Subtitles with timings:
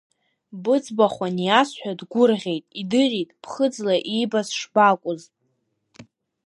[0.63, 5.21] Быӡбахә аниасҳәа, дгәырӷьеит, идырит ԥхыӡла иибаз шбакәыз.